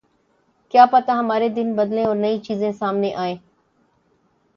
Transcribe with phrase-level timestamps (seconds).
[0.73, 3.35] کیا پتا ہمارے دن بدلیں اور نئی چیزیں سامنے آئیں۔